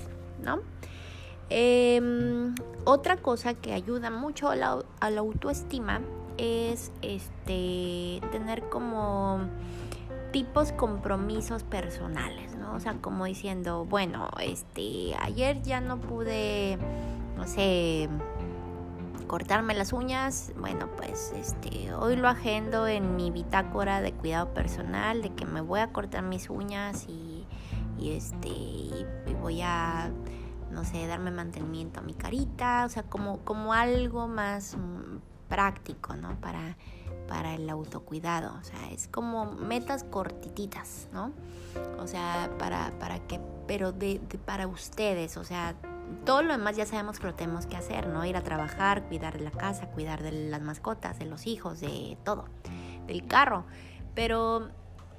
¿no? 0.43 0.59
Em, 1.49 2.55
otra 2.85 3.17
cosa 3.17 3.53
que 3.53 3.73
ayuda 3.73 4.09
mucho 4.09 4.49
a 4.49 4.55
la 4.55 5.19
autoestima 5.19 6.01
es 6.37 6.91
este 7.01 8.21
tener 8.31 8.63
como 8.69 9.41
tipos 10.31 10.71
compromisos 10.71 11.63
personales, 11.63 12.55
¿no? 12.55 12.73
O 12.73 12.79
sea, 12.79 12.95
como 13.01 13.25
diciendo, 13.25 13.85
bueno, 13.85 14.29
este, 14.41 15.15
ayer 15.19 15.61
ya 15.61 15.81
no 15.81 15.99
pude, 15.99 16.77
no 17.35 17.45
sé, 17.47 18.09
cortarme 19.31 19.73
las 19.73 19.93
uñas, 19.93 20.51
bueno, 20.57 20.89
pues 20.97 21.31
este, 21.37 21.93
hoy 21.93 22.17
lo 22.17 22.27
agendo 22.27 22.85
en 22.85 23.15
mi 23.15 23.31
bitácora 23.31 24.01
de 24.01 24.11
cuidado 24.11 24.53
personal, 24.53 25.21
de 25.21 25.33
que 25.33 25.45
me 25.45 25.61
voy 25.61 25.79
a 25.79 25.93
cortar 25.93 26.21
mis 26.21 26.49
uñas 26.49 27.05
y, 27.07 27.47
y 27.97 28.11
este, 28.11 28.49
y 28.49 29.05
voy 29.39 29.61
a, 29.61 30.11
no 30.69 30.83
sé, 30.83 31.07
darme 31.07 31.31
mantenimiento 31.31 32.01
a 32.01 32.03
mi 32.03 32.13
carita, 32.13 32.83
o 32.85 32.89
sea, 32.89 33.03
como, 33.03 33.37
como 33.45 33.71
algo 33.71 34.27
más 34.27 34.75
práctico, 35.47 36.17
¿no? 36.17 36.35
Para, 36.41 36.75
para 37.29 37.55
el 37.55 37.69
autocuidado, 37.69 38.53
o 38.59 38.63
sea, 38.65 38.91
es 38.91 39.07
como 39.07 39.45
metas 39.45 40.03
cortititas, 40.03 41.07
¿no? 41.13 41.31
O 41.99 42.07
sea, 42.07 42.51
para, 42.59 42.91
para 42.99 43.19
que, 43.27 43.39
pero 43.65 43.93
de, 43.93 44.19
para 44.45 44.67
ustedes, 44.67 45.37
o 45.37 45.45
sea, 45.45 45.73
todo 46.25 46.41
lo 46.41 46.53
demás 46.53 46.77
ya 46.77 46.85
sabemos 46.85 47.19
que 47.19 47.27
lo 47.27 47.33
tenemos 47.33 47.65
que 47.65 47.75
hacer, 47.75 48.07
¿no? 48.07 48.25
Ir 48.25 48.37
a 48.37 48.41
trabajar, 48.41 49.03
cuidar 49.03 49.37
de 49.37 49.43
la 49.43 49.51
casa, 49.51 49.87
cuidar 49.87 50.21
de 50.21 50.31
las 50.31 50.61
mascotas, 50.61 51.19
de 51.19 51.25
los 51.25 51.47
hijos, 51.47 51.79
de 51.79 52.17
todo, 52.23 52.45
del 53.07 53.25
carro, 53.27 53.65
pero, 54.13 54.69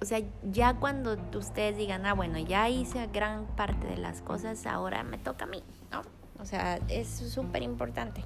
o 0.01 0.05
sea, 0.05 0.21
ya 0.51 0.75
cuando 0.75 1.17
ustedes 1.37 1.77
digan, 1.77 2.07
ah, 2.07 2.15
bueno, 2.15 2.39
ya 2.39 2.69
hice 2.69 3.07
gran 3.13 3.47
parte 3.57 3.87
de 3.87 3.97
las 3.97 4.23
cosas, 4.23 4.67
ahora 4.67 5.03
me 5.03 5.19
toca 5.19 5.45
a 5.45 5.49
mí, 5.49 5.63
¿no? 5.91 6.03
O 6.41 6.45
sea, 6.45 6.79
es 6.89 7.09
súper 7.09 7.63
importante. 7.63 8.23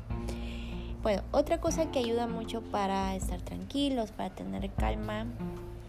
Bueno, 1.03 1.23
otra 1.31 1.61
cosa 1.61 1.91
que 1.91 1.99
ayuda 2.01 2.27
mucho 2.27 2.63
para 2.63 3.15
estar 3.15 3.41
tranquilos, 3.41 4.11
para 4.11 4.31
tener 4.35 4.73
calma, 4.73 5.27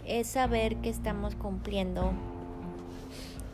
es 0.06 0.28
saber 0.28 0.76
que 0.78 0.90
estamos 0.90 1.36
cumpliendo 1.36 2.12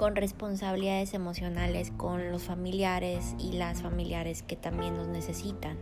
con 0.04 0.18
responsabilidades 0.18 1.14
emocionales 1.14 1.94
con 1.96 2.30
los 2.30 2.44
familiares 2.44 3.38
y 3.40 3.54
las 3.54 3.82
familiares 3.82 4.44
que 4.44 4.58
también 4.58 4.98
nos 4.98 5.08
necesitan. 5.08 5.78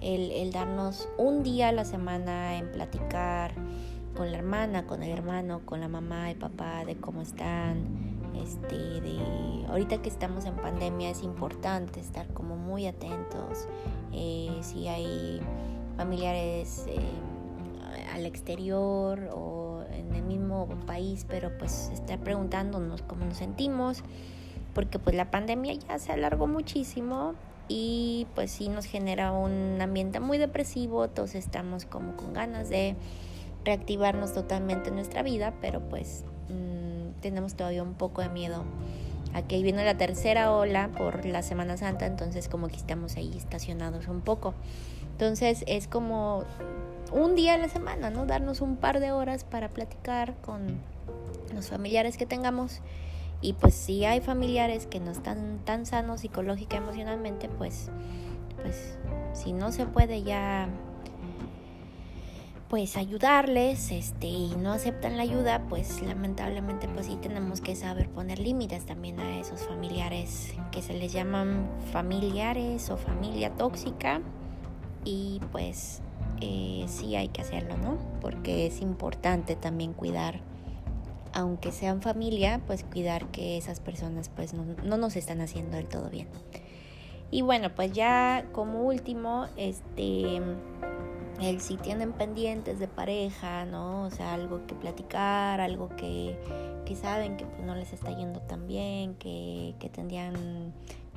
El, 0.00 0.30
el, 0.30 0.50
darnos 0.50 1.10
un 1.18 1.42
día 1.42 1.68
a 1.68 1.72
la 1.72 1.84
semana 1.84 2.56
en 2.56 2.72
platicar 2.72 3.52
con 4.16 4.32
la 4.32 4.38
hermana, 4.38 4.86
con 4.86 5.02
el 5.02 5.10
hermano, 5.10 5.60
con 5.66 5.82
la 5.82 5.88
mamá 5.88 6.30
y 6.30 6.36
papá 6.36 6.86
de 6.86 6.96
cómo 6.96 7.20
están. 7.20 7.84
Este, 8.42 8.76
de 8.76 9.66
ahorita 9.68 10.00
que 10.00 10.08
estamos 10.08 10.46
en 10.46 10.56
pandemia 10.56 11.10
es 11.10 11.22
importante 11.22 12.00
estar 12.00 12.32
como 12.32 12.56
muy 12.56 12.86
atentos. 12.86 13.68
Eh, 14.14 14.56
si 14.62 14.88
hay 14.88 15.42
familiares 15.98 16.86
eh, 16.88 16.98
al 18.14 18.24
exterior 18.24 19.28
o 19.34 19.69
en 19.92 20.14
el 20.14 20.22
mismo 20.22 20.68
país, 20.86 21.26
pero 21.28 21.56
pues 21.58 21.90
estar 21.92 22.18
preguntándonos 22.18 23.02
cómo 23.02 23.24
nos 23.24 23.38
sentimos, 23.38 24.02
porque 24.74 24.98
pues 24.98 25.16
la 25.16 25.30
pandemia 25.30 25.74
ya 25.74 25.98
se 25.98 26.12
alargó 26.12 26.46
muchísimo 26.46 27.34
y 27.68 28.26
pues 28.34 28.50
sí 28.50 28.68
nos 28.68 28.84
genera 28.84 29.32
un 29.32 29.78
ambiente 29.80 30.20
muy 30.20 30.38
depresivo, 30.38 31.08
todos 31.08 31.34
estamos 31.34 31.84
como 31.84 32.16
con 32.16 32.32
ganas 32.32 32.68
de 32.68 32.96
reactivarnos 33.64 34.32
totalmente 34.32 34.90
nuestra 34.90 35.22
vida, 35.22 35.54
pero 35.60 35.80
pues 35.80 36.24
mmm, 36.48 37.20
tenemos 37.20 37.54
todavía 37.54 37.82
un 37.82 37.94
poco 37.94 38.22
de 38.22 38.28
miedo 38.28 38.64
a 39.34 39.42
que 39.42 39.62
viene 39.62 39.84
la 39.84 39.96
tercera 39.96 40.52
ola 40.52 40.90
por 40.96 41.24
la 41.24 41.42
Semana 41.42 41.76
Santa, 41.76 42.06
entonces 42.06 42.48
como 42.48 42.68
que 42.68 42.76
estamos 42.76 43.16
ahí 43.16 43.32
estacionados 43.36 44.08
un 44.08 44.22
poco. 44.22 44.54
Entonces 45.12 45.64
es 45.66 45.86
como 45.86 46.44
un 47.12 47.34
día 47.34 47.54
a 47.54 47.58
la 47.58 47.68
semana, 47.68 48.10
¿no? 48.10 48.26
Darnos 48.26 48.60
un 48.60 48.76
par 48.76 49.00
de 49.00 49.12
horas 49.12 49.44
para 49.44 49.68
platicar 49.68 50.34
con 50.42 50.80
los 51.54 51.68
familiares 51.68 52.16
que 52.16 52.26
tengamos. 52.26 52.80
Y 53.40 53.54
pues 53.54 53.74
si 53.74 54.04
hay 54.04 54.20
familiares 54.20 54.86
que 54.86 55.00
no 55.00 55.10
están 55.10 55.60
tan 55.64 55.86
sanos 55.86 56.20
psicológica 56.20 56.76
emocionalmente, 56.76 57.48
pues, 57.48 57.90
pues 58.62 58.98
si 59.32 59.52
no 59.52 59.72
se 59.72 59.86
puede 59.86 60.22
ya 60.22 60.68
pues 62.68 62.96
ayudarles 62.96 63.90
este 63.90 64.28
y 64.28 64.54
no 64.56 64.72
aceptan 64.72 65.16
la 65.16 65.24
ayuda 65.24 65.66
pues 65.68 66.02
lamentablemente 66.02 66.86
pues 66.86 67.06
sí 67.06 67.18
tenemos 67.20 67.60
que 67.60 67.74
saber 67.74 68.08
poner 68.08 68.38
límites 68.38 68.86
también 68.86 69.18
a 69.18 69.40
esos 69.40 69.62
familiares 69.62 70.54
que 70.70 70.80
se 70.80 70.94
les 70.94 71.12
llaman 71.12 71.68
familiares 71.92 72.88
o 72.90 72.96
familia 72.96 73.50
tóxica 73.56 74.20
y 75.04 75.40
pues 75.50 76.00
eh, 76.40 76.84
sí 76.88 77.16
hay 77.16 77.28
que 77.28 77.42
hacerlo, 77.42 77.76
¿no? 77.76 77.98
Porque 78.20 78.66
es 78.66 78.80
importante 78.80 79.56
también 79.56 79.92
cuidar, 79.92 80.40
aunque 81.32 81.72
sean 81.72 82.02
familia, 82.02 82.60
pues 82.66 82.84
cuidar 82.84 83.26
que 83.26 83.56
esas 83.56 83.80
personas 83.80 84.28
pues 84.28 84.54
no, 84.54 84.64
no 84.84 84.96
nos 84.96 85.16
están 85.16 85.40
haciendo 85.40 85.76
del 85.76 85.86
todo 85.86 86.10
bien. 86.10 86.28
Y 87.30 87.42
bueno, 87.42 87.74
pues 87.74 87.92
ya 87.92 88.44
como 88.52 88.82
último, 88.82 89.46
este, 89.56 90.40
el 91.40 91.60
si 91.60 91.76
tienen 91.76 92.12
pendientes 92.12 92.80
de 92.80 92.88
pareja, 92.88 93.64
¿no? 93.64 94.02
O 94.02 94.10
sea, 94.10 94.34
algo 94.34 94.66
que 94.66 94.74
platicar, 94.74 95.60
algo 95.60 95.88
que, 95.96 96.36
que 96.84 96.96
saben 96.96 97.36
que 97.36 97.46
pues, 97.46 97.62
no 97.62 97.74
les 97.76 97.92
está 97.92 98.10
yendo 98.16 98.40
tan 98.40 98.66
bien, 98.66 99.14
que, 99.14 99.74
que 99.78 99.88
tendrían 99.88 100.72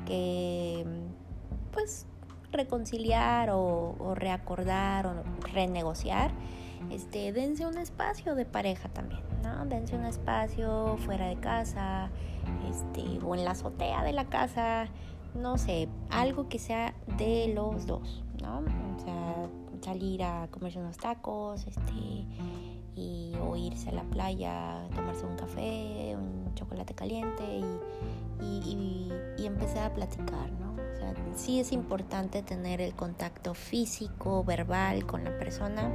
que, 0.05 0.85
pues, 1.71 2.05
reconciliar 2.53 3.49
o, 3.51 4.13
reacordar 4.15 5.07
o 5.07 5.23
renegociar, 5.53 6.31
este, 6.89 7.31
dense 7.31 7.65
un 7.65 7.77
espacio 7.77 8.35
de 8.35 8.45
pareja 8.45 8.89
también, 8.89 9.21
¿no? 9.41 9.65
Dense 9.65 9.95
un 9.95 10.05
espacio 10.05 10.97
fuera 11.05 11.27
de 11.27 11.37
casa, 11.37 12.09
este, 12.69 13.23
o 13.25 13.35
en 13.35 13.45
la 13.45 13.51
azotea 13.51 14.03
de 14.03 14.13
la 14.13 14.25
casa, 14.25 14.87
no 15.35 15.57
sé, 15.57 15.87
algo 16.09 16.49
que 16.49 16.59
sea 16.59 16.93
de 17.17 17.51
los 17.53 17.85
dos, 17.85 18.23
¿no? 18.41 18.59
O 18.59 18.99
sea, 18.99 19.49
salir 19.81 20.23
a 20.23 20.47
comerse 20.51 20.79
unos 20.79 20.97
tacos, 20.97 21.65
este, 21.67 22.25
y, 22.95 23.33
o 23.41 23.55
irse 23.55 23.89
a 23.89 23.93
la 23.93 24.03
playa, 24.03 24.87
tomarse 24.95 25.25
un 25.25 25.35
café, 25.35 26.15
un 26.15 26.53
chocolate 26.55 26.93
caliente 26.93 27.43
y, 28.41 29.09
y, 29.37 29.45
empezar 29.45 29.91
a 29.91 29.93
platicar. 29.93 30.49
Sí 31.35 31.59
es 31.59 31.71
importante 31.71 32.43
tener 32.43 32.81
el 32.81 32.93
contacto 32.93 33.53
físico, 33.53 34.43
verbal 34.43 35.05
con 35.05 35.23
la 35.23 35.37
persona 35.37 35.89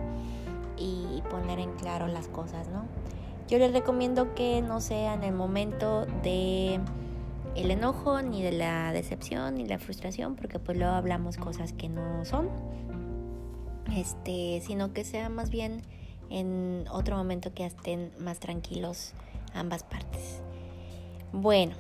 y 0.77 1.23
poner 1.31 1.59
en 1.59 1.73
claro 1.73 2.07
las 2.07 2.29
cosas, 2.29 2.69
¿no? 2.69 2.85
Yo 3.49 3.59
les 3.59 3.73
recomiendo 3.73 4.35
que 4.35 4.61
no 4.63 4.81
sea 4.81 5.15
en 5.15 5.25
el 5.25 5.33
momento 5.33 6.07
de 6.23 6.81
el 7.55 7.71
enojo, 7.71 8.23
ni 8.23 8.43
de 8.43 8.53
la 8.53 8.93
decepción, 8.93 9.55
ni 9.55 9.67
la 9.67 9.79
frustración, 9.79 10.37
porque 10.37 10.59
pues 10.59 10.77
luego 10.77 10.93
hablamos 10.93 11.37
cosas 11.39 11.73
que 11.73 11.89
no 11.89 12.25
son. 12.25 12.49
Este, 13.97 14.63
sino 14.65 14.93
que 14.93 15.03
sea 15.05 15.31
más 15.31 15.49
bien 15.51 15.83
en 16.31 16.85
otro 16.91 17.17
momento 17.17 17.55
que 17.55 17.65
estén 17.65 18.13
más 18.21 18.39
tranquilos 18.39 19.15
ambas 19.55 19.83
partes. 19.83 20.41
Bueno, 21.33 21.75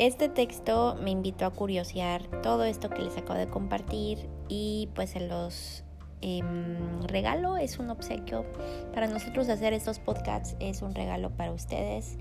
este 0.00 0.30
texto 0.30 0.96
me 1.02 1.10
invitó 1.10 1.44
a 1.44 1.50
curiosear 1.50 2.22
todo 2.40 2.64
esto 2.64 2.88
que 2.88 3.02
les 3.02 3.18
acabo 3.18 3.38
de 3.38 3.48
compartir 3.48 4.30
y 4.48 4.88
pues 4.94 5.10
se 5.10 5.20
los 5.20 5.84
em, 6.22 7.02
regalo, 7.02 7.58
es 7.58 7.78
un 7.78 7.90
obsequio. 7.90 8.46
Para 8.94 9.08
nosotros 9.08 9.50
hacer 9.50 9.74
estos 9.74 9.98
podcasts 9.98 10.56
es 10.58 10.80
un 10.80 10.94
regalo 10.94 11.28
para 11.28 11.52
ustedes 11.52 12.16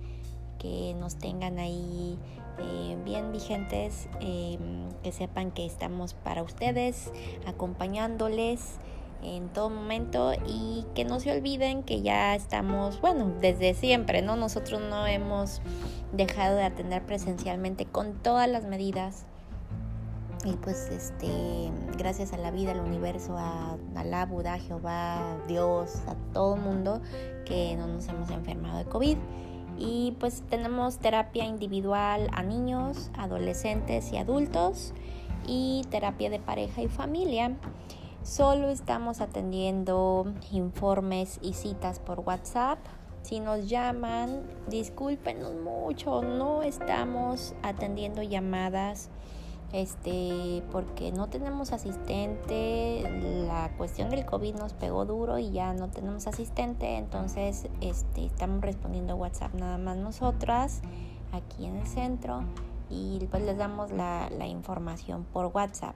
que 0.57 0.93
nos 0.99 1.15
tengan 1.15 1.57
ahí 1.57 2.19
eh, 2.59 2.97
bien 3.05 3.31
vigentes, 3.31 4.09
em, 4.19 4.89
que 5.01 5.13
sepan 5.13 5.51
que 5.51 5.65
estamos 5.65 6.13
para 6.15 6.43
ustedes, 6.43 7.13
acompañándoles 7.45 8.79
en 9.21 9.49
todo 9.49 9.69
momento 9.69 10.33
y 10.47 10.85
que 10.95 11.05
no 11.05 11.19
se 11.19 11.31
olviden 11.31 11.83
que 11.83 12.01
ya 12.01 12.35
estamos, 12.35 13.01
bueno, 13.01 13.33
desde 13.41 13.73
siempre, 13.73 14.21
¿no? 14.21 14.35
Nosotros 14.35 14.81
no 14.81 15.05
hemos 15.07 15.61
dejado 16.13 16.55
de 16.55 16.63
atender 16.63 17.05
presencialmente 17.05 17.85
con 17.85 18.13
todas 18.13 18.49
las 18.49 18.65
medidas 18.65 19.25
y 20.45 20.53
pues 20.53 20.89
este 20.89 21.69
gracias 21.97 22.31
a 22.31 22.37
la 22.37 22.51
vida, 22.51 22.71
al 22.71 22.79
universo, 22.79 23.37
a 23.37 23.77
Alá, 23.95 24.25
Buda, 24.25 24.57
Jehová, 24.57 25.37
Dios, 25.47 25.97
a 26.07 26.15
todo 26.33 26.55
el 26.55 26.61
mundo 26.61 27.01
que 27.45 27.75
no 27.75 27.87
nos 27.87 28.07
hemos 28.07 28.29
enfermado 28.29 28.77
de 28.77 28.85
COVID. 28.85 29.17
Y 29.77 30.15
pues 30.19 30.43
tenemos 30.49 30.97
terapia 30.97 31.45
individual 31.45 32.29
a 32.33 32.43
niños, 32.43 33.11
adolescentes 33.17 34.11
y 34.11 34.17
adultos 34.17 34.93
y 35.45 35.83
terapia 35.89 36.29
de 36.29 36.39
pareja 36.39 36.81
y 36.81 36.87
familia. 36.87 37.57
Solo 38.23 38.69
estamos 38.69 39.21
atendiendo 39.21 40.33
informes 40.51 41.39
y 41.41 41.53
citas 41.53 41.99
por 41.99 42.19
WhatsApp. 42.19 42.77
Si 43.21 43.39
nos 43.39 43.69
llaman, 43.69 44.43
discúlpenos 44.67 45.55
mucho, 45.55 46.21
no 46.21 46.61
estamos 46.61 47.53
atendiendo 47.63 48.21
llamadas 48.21 49.09
este 49.71 50.63
porque 50.71 51.11
no 51.11 51.27
tenemos 51.27 51.73
asistente, 51.73 53.03
la 53.47 53.71
cuestión 53.77 54.09
del 54.09 54.25
COVID 54.25 54.55
nos 54.55 54.73
pegó 54.73 55.05
duro 55.05 55.37
y 55.37 55.51
ya 55.51 55.73
no 55.73 55.89
tenemos 55.89 56.27
asistente, 56.27 56.97
entonces 56.97 57.67
este 57.79 58.25
estamos 58.25 58.61
respondiendo 58.61 59.15
WhatsApp 59.15 59.53
nada 59.53 59.77
más 59.77 59.97
nosotras 59.97 60.81
aquí 61.31 61.65
en 61.65 61.77
el 61.77 61.87
centro 61.87 62.43
y 62.89 63.19
pues 63.29 63.43
les 63.43 63.57
damos 63.57 63.91
la, 63.91 64.29
la 64.37 64.47
información 64.47 65.23
por 65.31 65.47
WhatsApp. 65.53 65.95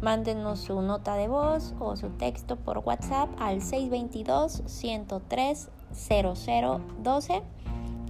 Mándenos 0.00 0.60
su 0.60 0.80
nota 0.82 1.14
de 1.14 1.28
voz 1.28 1.74
o 1.78 1.96
su 1.96 2.08
texto 2.10 2.56
por 2.56 2.78
WhatsApp 2.78 3.28
al 3.38 3.62
622 3.62 4.62
103 4.66 5.68
0012 5.92 7.42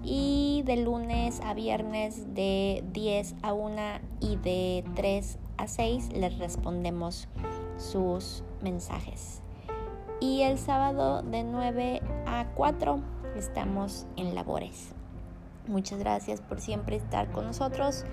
y 0.03 0.63
de 0.65 0.77
lunes 0.77 1.41
a 1.45 1.55
viernes 1.55 2.35
de 2.35 2.85
10 2.93 3.35
a 3.43 3.53
1 3.53 3.77
y 4.21 4.37
de 4.37 4.85
3 4.95 5.39
a 5.57 5.67
6 5.67 6.13
les 6.13 6.39
respondemos 6.39 7.29
sus 7.77 8.45
mensajes. 8.63 9.43
Y 10.21 10.43
el 10.43 10.59
sábado 10.59 11.23
de 11.23 11.45
9 11.45 12.03
a 12.27 12.47
4 12.55 13.01
estamos 13.37 14.07
en 14.17 14.35
labores. 14.35 14.95
Muchas 15.71 16.01
gracias 16.01 16.41
por 16.41 16.61
siempre 16.61 16.97
estar 16.97 17.31
con 17.31 17.47
nosotros 17.47 18.05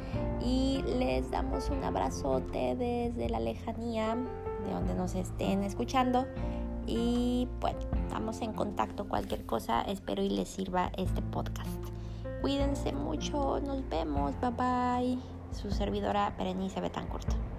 y 0.46 0.84
les 1.00 1.32
damos 1.32 1.72
un 1.72 1.84
abrazote 1.84 2.76
desde 2.76 3.30
la 3.30 3.40
lejanía, 3.40 4.16
de 4.64 4.72
donde 4.72 4.94
nos 4.94 5.16
estén 5.16 5.64
escuchando. 5.64 6.28
Y 6.86 7.48
bueno, 7.60 7.80
estamos 7.96 8.42
en 8.42 8.54
contacto. 8.54 9.08
Cualquier 9.08 9.44
cosa, 9.48 9.82
espero 9.82 10.22
y 10.22 10.30
les 10.30 10.48
sirva 10.48 10.92
este 10.98 11.24
podcast. 11.24 11.84
Cuídense 12.42 12.94
mucho, 12.94 13.60
nos 13.60 13.90
vemos, 13.90 14.36
bye 14.40 14.52
bye. 14.52 15.20
su 15.52 15.72
servidora 15.72 16.36
Berenice 16.38 16.80
Betancourt. 16.80 17.57